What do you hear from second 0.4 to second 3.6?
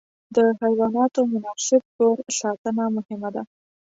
حیواناتو مناسب کور ساتنه مهمه ده.